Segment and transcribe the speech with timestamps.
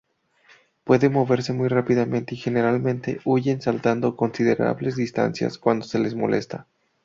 [0.83, 6.65] Puede moverse muy rápidamente y generalmente huyen saltando considerables distancias cuando se les molesta.